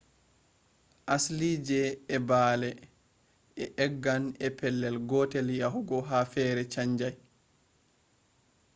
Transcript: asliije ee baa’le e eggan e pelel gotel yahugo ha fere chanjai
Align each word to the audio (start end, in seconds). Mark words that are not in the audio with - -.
asliije 1.15 1.81
ee 2.15 2.19
baa’le 2.29 2.69
e 3.63 3.65
eggan 3.85 4.23
e 4.47 4.49
pelel 4.57 4.97
gotel 5.09 5.47
yahugo 5.61 5.97
ha 6.09 6.19
fere 6.33 6.63
chanjai 6.73 7.15